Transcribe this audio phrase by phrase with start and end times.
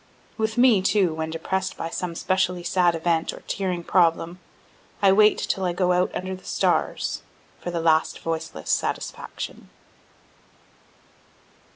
[0.35, 4.39] With me, too, when depress'd by some specially sad event, or tearing problem,
[4.99, 7.21] I wait till I go out under the stars
[7.59, 9.69] for the last voiceless satisfaction.